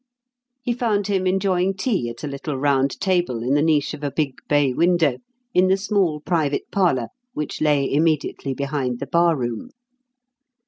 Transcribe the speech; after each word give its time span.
He 0.63 0.73
found 0.73 1.05
him 1.05 1.27
enjoying 1.27 1.75
tea 1.75 2.09
at 2.09 2.23
a 2.23 2.27
little 2.27 2.57
round 2.57 2.99
table 2.99 3.43
in 3.43 3.53
the 3.53 3.61
niche 3.61 3.93
of 3.93 4.03
a 4.03 4.09
big 4.09 4.33
bay 4.49 4.73
window 4.73 5.19
in 5.53 5.67
the 5.67 5.77
small 5.77 6.21
private 6.21 6.71
parlour 6.71 7.09
which 7.35 7.61
lay 7.61 7.87
immediately 7.93 8.55
behind 8.55 8.99
the 8.99 9.05
bar 9.05 9.35
room. 9.37 9.69